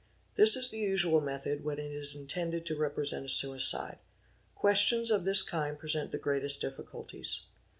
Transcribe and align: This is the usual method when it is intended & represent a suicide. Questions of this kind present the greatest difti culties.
This 0.33 0.55
is 0.55 0.71
the 0.71 0.79
usual 0.79 1.21
method 1.21 1.63
when 1.63 1.77
it 1.77 1.91
is 1.91 2.15
intended 2.15 2.67
& 2.71 2.71
represent 2.71 3.23
a 3.23 3.29
suicide. 3.29 3.99
Questions 4.55 5.11
of 5.11 5.25
this 5.25 5.43
kind 5.43 5.77
present 5.77 6.09
the 6.11 6.17
greatest 6.17 6.63
difti 6.63 6.83
culties. 6.83 7.41